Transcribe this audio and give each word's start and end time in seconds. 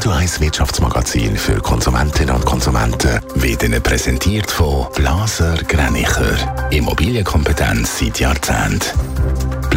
Radio 0.00 0.12
1 0.12 0.40
Wirtschaftsmagazin 0.40 1.36
für 1.36 1.60
Konsumentinnen 1.60 2.34
und 2.34 2.46
Konsumenten 2.46 3.20
wird 3.34 3.62
Ihnen 3.62 3.82
präsentiert 3.82 4.50
von 4.50 4.86
Blaser 4.94 5.58
Greinicher. 5.68 6.70
Immobilienkompetenz 6.70 7.98
seit 7.98 8.18
Jahrzehnten 8.18 9.09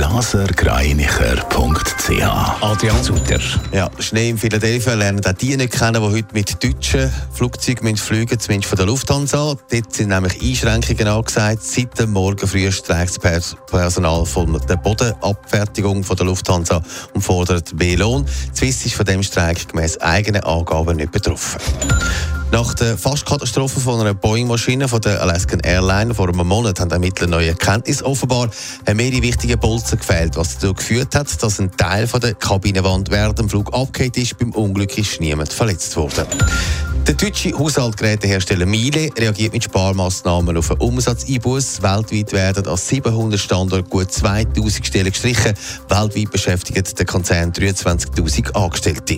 blasergreinicher.ch 0.04 2.62
Adrian 2.62 3.04
Sutter. 3.04 3.40
Ja, 3.72 3.90
Schnee 4.00 4.32
in 4.32 4.38
Philadelphia 4.38 4.96
lernen 4.96 5.26
auch 5.26 5.32
die 5.32 5.56
nicht 5.56 5.72
kennen, 5.72 6.02
die 6.02 6.10
heute 6.10 6.34
mit 6.34 6.62
deutschen 6.62 7.10
Flugzeugen 7.32 7.96
fliegen 7.96 8.38
zumindest 8.38 8.68
von 8.70 8.76
der 8.78 8.86
Lufthansa. 8.86 9.56
Dort 9.72 9.94
sind 9.94 10.10
nämlich 10.10 10.42
Einschränkungen 10.42 11.08
angesagt. 11.08 11.64
Seit 11.64 11.98
dem 11.98 12.12
Morgen 12.12 12.46
früh 12.46 12.70
streikt 12.72 13.24
das 13.24 13.56
Personal 13.68 14.26
von 14.26 14.60
der 14.68 14.76
Bodenabfertigung 14.76 16.04
von 16.04 16.18
der 16.18 16.26
Lufthansa 16.26 16.82
und 17.14 17.22
fordert 17.22 17.74
mehr 17.74 17.98
Lohn. 17.98 18.26
Swiss 18.54 18.86
ist 18.86 18.96
von 18.96 19.06
dem 19.06 19.24
Streik 19.24 19.70
gemäß 19.70 20.02
eigenen 20.02 20.44
Angaben 20.44 20.98
nicht 20.98 21.14
betroffen. 21.14 21.62
Nach 22.54 22.76
der 22.76 23.00
Fastkatastrophe 23.00 23.80
von 23.80 24.00
einer 24.00 24.14
Boeing-Maschine 24.14 24.88
von 24.88 25.02
der 25.02 25.20
Alaskan 25.24 25.60
Airlines 25.62 26.16
vor 26.16 26.30
einem 26.30 26.46
Monat 26.46 26.80
haben 26.80 26.92
Ermittler 26.92 27.26
neue 27.26 27.48
Erkenntnisse. 27.48 28.06
Offenbar 28.06 28.52
haben 28.86 28.98
mehrere 28.98 29.24
wichtige 29.24 29.58
Bolzen 29.58 29.98
gefehlt, 29.98 30.38
was 30.38 30.54
dazu 30.54 30.76
geführt 30.76 31.16
hat, 31.16 31.42
dass 31.42 31.60
ein 31.60 31.76
Teil 31.76 32.06
von 32.06 32.22
der 32.22 32.36
Kabinenwand 32.36 33.10
während 33.10 33.40
dem 33.40 33.50
Flug 33.50 33.74
abgekehrt 33.74 34.18
ist. 34.18 34.38
Beim 34.38 34.52
Unglück 34.52 34.96
ist 35.00 35.20
niemand 35.20 35.52
verletzt 35.52 35.96
worden. 35.96 36.28
Der 37.08 37.16
deutsche 37.16 37.58
Haushaltsgerätehersteller 37.58 38.68
Miele 38.68 39.10
reagiert 39.18 39.54
mit 39.54 39.64
Sparmaßnahmen 39.64 40.56
auf 40.56 40.70
einen 40.70 40.80
Umsatzeinbuß. 40.80 41.82
Weltweit 41.82 42.34
werden 42.34 42.68
an 42.68 42.78
700 42.78 43.40
Standorten 43.40 43.90
gut 43.90 44.12
2000 44.12 44.86
Stellen 44.86 45.12
gestrichen. 45.12 45.56
Weltweit 45.90 46.30
beschäftigt 46.30 47.00
der 47.00 47.06
Konzern 47.08 47.52
23.000 47.52 48.52
Angestellte. 48.54 49.18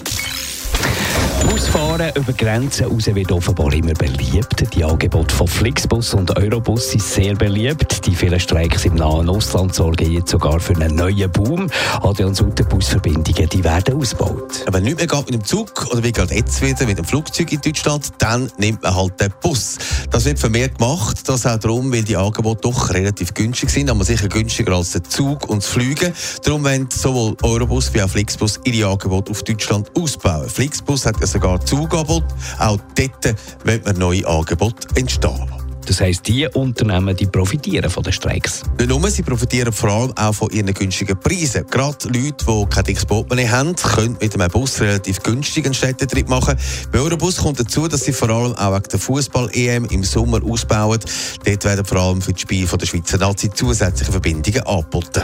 Busfahren 1.47 2.11
über 2.15 2.33
Grenzen 2.33 2.87
raus 2.87 3.05
wird 3.07 3.31
offenbar 3.31 3.71
immer 3.73 3.93
beliebt. 3.93 4.65
Die 4.73 4.83
Angebote 4.83 5.33
von 5.33 5.47
Flixbus 5.47 6.13
und 6.13 6.35
Eurobus 6.37 6.89
sind 6.89 7.03
sehr 7.03 7.35
beliebt. 7.35 8.05
Die 8.05 8.15
vielen 8.15 8.39
Streiks 8.39 8.85
im 8.85 8.95
nahen 8.95 9.29
Ausland 9.29 9.75
sorgen 9.75 10.11
jetzt 10.11 10.31
sogar 10.31 10.59
für 10.59 10.75
einen 10.75 10.95
neuen 10.95 11.31
Boom. 11.31 11.69
Adrian 12.01 12.33
Sutter 12.33 12.63
Busverbindungen 12.63 13.47
die 13.49 13.63
werden 13.63 13.95
ausgebaut. 13.95 14.65
Wenn 14.71 14.83
nicht 14.83 14.97
mehr 14.97 15.07
geht 15.07 15.25
mit 15.25 15.33
dem 15.33 15.43
Zug 15.43 15.87
oder 15.91 16.03
wie 16.03 16.11
gerade 16.11 16.33
jetzt 16.33 16.61
wieder 16.61 16.85
mit 16.85 16.97
dem 16.97 17.05
Flugzeug 17.05 17.51
in 17.51 17.61
Deutschland, 17.61 18.09
dann 18.17 18.51
nimmt 18.57 18.81
man 18.81 18.95
halt 18.95 19.19
den 19.21 19.33
Bus. 19.41 19.77
Das 20.09 20.25
wird 20.25 20.39
vermehrt 20.39 20.77
gemacht, 20.79 21.27
das 21.27 21.45
auch 21.45 21.59
darum, 21.59 21.91
weil 21.93 22.03
die 22.03 22.17
Angebote 22.17 22.61
doch 22.61 22.89
relativ 22.91 23.33
günstig 23.33 23.69
sind, 23.69 23.89
aber 23.89 24.03
sicher 24.03 24.27
günstiger 24.29 24.73
als 24.73 24.91
der 24.91 25.03
Zug 25.03 25.47
und 25.47 25.61
das 25.61 25.69
Fliegen. 25.69 26.11
Darum 26.43 26.63
wollen 26.63 26.89
sowohl 26.91 27.37
Eurobus 27.43 27.93
wie 27.93 28.01
auch 28.01 28.09
Flixbus 28.09 28.59
ihre 28.63 28.89
Angebote 28.89 29.31
auf 29.31 29.43
Deutschland 29.43 29.91
ausbauen. 29.95 30.49
Flixbus 30.49 31.05
hat 31.05 31.19
sogar 31.35 31.63
Zugangebot. 31.65 32.23
Auch 32.59 32.79
dort 32.95 33.35
wird 33.65 33.85
man 33.85 33.97
neue 33.97 34.25
Angebote 34.25 34.87
entstehen. 34.95 35.51
Das 35.85 36.01
heisst, 36.01 36.27
die 36.27 36.47
Unternehmen 36.47 37.15
die 37.15 37.27
profitieren 37.27 37.91
von 37.91 38.01
den 38.01 38.13
Streiks. 38.13 38.63
Nicht 38.79 38.89
nur, 38.89 39.07
sie 39.11 39.21
profitieren 39.21 39.71
vor 39.71 39.91
allem 39.91 40.17
auch 40.17 40.33
von 40.33 40.49
ihren 40.49 40.73
günstigen 40.73 41.19
Preisen. 41.19 41.67
Gerade 41.67 42.07
Leute, 42.07 42.43
die 42.43 42.65
kein 42.73 42.83
dickes 42.85 43.05
Portemonnaie 43.05 43.47
haben, 43.47 43.75
können 43.75 44.17
mit 44.19 44.33
einem 44.33 44.49
Bus 44.49 44.81
relativ 44.81 45.21
günstig 45.21 45.65
einen 45.65 45.75
Städtetrip 45.75 46.27
machen. 46.27 46.57
Bei 46.91 46.99
Eurobus 46.99 47.37
kommt 47.37 47.59
dazu, 47.59 47.87
dass 47.87 48.05
sie 48.05 48.13
vor 48.13 48.29
allem 48.29 48.55
auch 48.55 48.73
wegen 48.73 48.89
der 48.91 48.99
Fußball-EM 48.99 49.85
im 49.85 50.03
Sommer 50.03 50.41
ausbauen. 50.43 50.99
Dort 51.43 51.65
werden 51.65 51.85
vor 51.85 51.99
allem 51.99 52.21
für 52.21 52.31
das 52.31 52.41
Spiel 52.41 52.65
der 52.65 52.85
Schweizer 52.85 53.17
Nazi 53.19 53.51
zusätzliche 53.51 54.11
Verbindungen 54.11 54.63
angeboten. 54.65 55.23